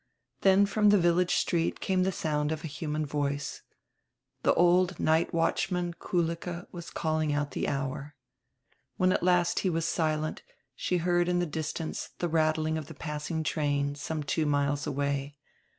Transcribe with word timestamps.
Then 0.41 0.65
from 0.65 0.89
die 0.89 0.97
village 0.97 1.35
street 1.35 1.79
came 1.79 2.01
die 2.01 2.09
sound 2.09 2.51
of 2.51 2.63
a 2.63 2.67
human 2.67 3.05
voice. 3.05 3.61
The 4.41 4.55
old 4.55 4.95
nightwatcliman 4.97 5.93
Kulicke 5.99 6.65
was 6.71 6.89
calling 6.89 7.33
out 7.33 7.51
die 7.51 7.67
hour. 7.67 8.15
When 8.97 9.11
at 9.13 9.21
last 9.21 9.59
he 9.59 9.69
was 9.69 9.85
silent 9.85 10.41
she 10.75 10.97
heard 10.97 11.29
in 11.29 11.37
die 11.37 11.45
distance 11.45 12.09
die 12.17 12.25
rattling 12.25 12.79
of 12.79 12.87
the 12.87 12.95
passing 12.95 13.43
train, 13.43 13.93
some 13.93 14.23
two 14.23 14.47
miles 14.47 14.87
away. 14.87 15.37